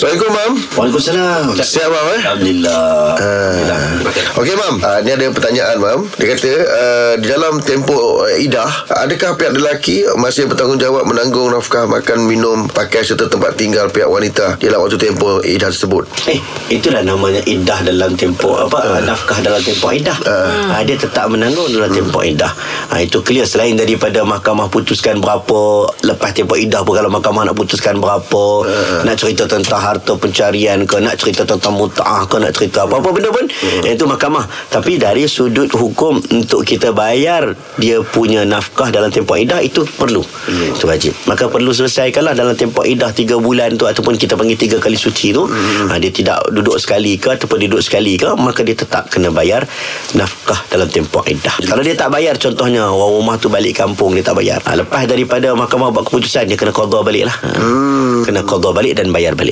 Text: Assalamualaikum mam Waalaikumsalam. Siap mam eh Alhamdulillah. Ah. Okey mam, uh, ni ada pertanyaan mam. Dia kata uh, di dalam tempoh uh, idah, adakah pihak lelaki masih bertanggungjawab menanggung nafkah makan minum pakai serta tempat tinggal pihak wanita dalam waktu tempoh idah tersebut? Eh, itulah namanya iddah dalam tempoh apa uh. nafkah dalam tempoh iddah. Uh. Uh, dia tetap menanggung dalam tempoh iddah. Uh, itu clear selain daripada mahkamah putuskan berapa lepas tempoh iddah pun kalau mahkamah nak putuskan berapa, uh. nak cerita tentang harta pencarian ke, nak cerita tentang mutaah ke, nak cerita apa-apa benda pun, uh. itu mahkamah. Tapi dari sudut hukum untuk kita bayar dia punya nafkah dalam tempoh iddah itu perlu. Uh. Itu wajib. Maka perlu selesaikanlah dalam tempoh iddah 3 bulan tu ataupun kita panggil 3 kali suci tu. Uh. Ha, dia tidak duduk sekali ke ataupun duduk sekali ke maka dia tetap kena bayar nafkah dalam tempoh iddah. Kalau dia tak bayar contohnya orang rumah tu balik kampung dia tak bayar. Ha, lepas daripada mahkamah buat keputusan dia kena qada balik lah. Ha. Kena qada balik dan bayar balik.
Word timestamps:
Assalamualaikum 0.00 0.32
mam 0.32 0.52
Waalaikumsalam. 0.80 1.44
Siap 1.60 1.92
mam 1.92 2.06
eh 2.16 2.20
Alhamdulillah. 2.24 3.20
Ah. 3.20 3.52
Okey 4.40 4.56
mam, 4.56 4.80
uh, 4.80 5.04
ni 5.04 5.12
ada 5.12 5.28
pertanyaan 5.28 5.76
mam. 5.76 6.00
Dia 6.16 6.32
kata 6.32 6.48
uh, 6.48 7.12
di 7.20 7.28
dalam 7.28 7.60
tempoh 7.60 8.24
uh, 8.24 8.40
idah, 8.40 8.88
adakah 8.88 9.36
pihak 9.36 9.52
lelaki 9.52 10.08
masih 10.16 10.48
bertanggungjawab 10.48 11.04
menanggung 11.04 11.52
nafkah 11.52 11.84
makan 11.84 12.24
minum 12.24 12.64
pakai 12.64 13.04
serta 13.04 13.28
tempat 13.28 13.60
tinggal 13.60 13.92
pihak 13.92 14.08
wanita 14.08 14.56
dalam 14.56 14.80
waktu 14.80 14.96
tempoh 14.96 15.44
idah 15.44 15.68
tersebut? 15.68 16.08
Eh, 16.24 16.40
itulah 16.72 17.04
namanya 17.04 17.44
iddah 17.44 17.84
dalam 17.84 18.16
tempoh 18.16 18.64
apa 18.64 18.80
uh. 18.80 19.04
nafkah 19.04 19.44
dalam 19.44 19.60
tempoh 19.60 19.92
iddah. 19.92 20.16
Uh. 20.24 20.72
Uh, 20.72 20.82
dia 20.88 20.96
tetap 20.96 21.28
menanggung 21.28 21.68
dalam 21.76 21.92
tempoh 21.92 22.24
iddah. 22.24 22.48
Uh, 22.88 23.04
itu 23.04 23.20
clear 23.20 23.44
selain 23.44 23.76
daripada 23.76 24.24
mahkamah 24.24 24.72
putuskan 24.72 25.20
berapa 25.20 25.84
lepas 26.00 26.32
tempoh 26.32 26.56
iddah 26.56 26.80
pun 26.80 26.96
kalau 26.96 27.12
mahkamah 27.12 27.44
nak 27.44 27.60
putuskan 27.60 28.00
berapa, 28.00 28.44
uh. 28.64 29.04
nak 29.04 29.20
cerita 29.20 29.44
tentang 29.44 29.84
harta 29.84 30.16
pencarian 30.16 30.88
ke, 30.88 30.96
nak 30.96 31.20
cerita 31.20 31.44
tentang 31.44 31.76
mutaah 31.76 32.24
ke, 32.24 32.40
nak 32.40 32.56
cerita 32.56 32.88
apa-apa 32.88 33.12
benda 33.12 33.28
pun, 33.28 33.44
uh. 33.44 33.84
itu 33.84 34.08
mahkamah. 34.08 34.28
Tapi 34.70 35.00
dari 35.00 35.26
sudut 35.26 35.66
hukum 35.74 36.20
untuk 36.30 36.62
kita 36.62 36.94
bayar 36.94 37.56
dia 37.80 37.98
punya 38.04 38.46
nafkah 38.46 38.92
dalam 38.92 39.10
tempoh 39.10 39.34
iddah 39.34 39.58
itu 39.64 39.82
perlu. 39.98 40.22
Uh. 40.22 40.76
Itu 40.76 40.86
wajib. 40.86 41.16
Maka 41.26 41.50
perlu 41.50 41.74
selesaikanlah 41.74 42.36
dalam 42.36 42.54
tempoh 42.54 42.86
iddah 42.86 43.10
3 43.10 43.40
bulan 43.40 43.74
tu 43.74 43.88
ataupun 43.88 44.14
kita 44.20 44.36
panggil 44.36 44.54
3 44.54 44.78
kali 44.78 44.94
suci 44.94 45.32
tu. 45.32 45.48
Uh. 45.48 45.90
Ha, 45.90 45.98
dia 45.98 46.12
tidak 46.12 46.46
duduk 46.52 46.76
sekali 46.76 47.16
ke 47.16 47.34
ataupun 47.34 47.66
duduk 47.66 47.82
sekali 47.82 48.14
ke 48.20 48.30
maka 48.36 48.60
dia 48.62 48.76
tetap 48.76 49.08
kena 49.08 49.32
bayar 49.32 49.64
nafkah 50.14 50.60
dalam 50.68 50.86
tempoh 50.86 51.24
iddah. 51.26 51.56
Kalau 51.64 51.82
dia 51.82 51.96
tak 51.96 52.12
bayar 52.12 52.36
contohnya 52.36 52.86
orang 52.86 53.12
rumah 53.18 53.36
tu 53.40 53.48
balik 53.48 53.80
kampung 53.80 54.12
dia 54.14 54.22
tak 54.22 54.36
bayar. 54.38 54.60
Ha, 54.68 54.76
lepas 54.76 55.08
daripada 55.08 55.56
mahkamah 55.56 55.90
buat 55.90 56.04
keputusan 56.06 56.46
dia 56.46 56.60
kena 56.60 56.70
qada 56.70 57.00
balik 57.00 57.24
lah. 57.26 57.36
Ha. 57.40 57.50
Kena 58.28 58.44
qada 58.44 58.70
balik 58.76 58.94
dan 59.00 59.08
bayar 59.10 59.32
balik. 59.32 59.48